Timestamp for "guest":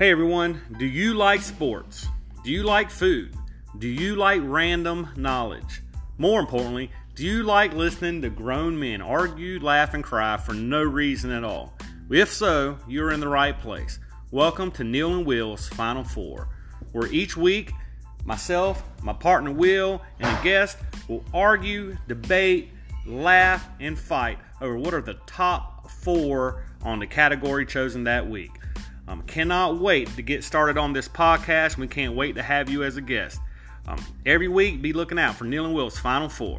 20.42-20.78, 33.00-33.40